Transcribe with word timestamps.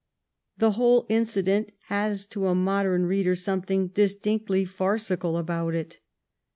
The 0.57 0.71
whole 0.71 1.05
incident 1.09 1.73
has 1.89 2.25
to 2.33 2.47
a 2.47 2.55
modern 2.55 3.05
reader 3.05 3.35
something 3.35 3.89
distinctly 3.89 4.65
farcical 4.65 5.37
about 5.37 5.75
it. 5.75 5.99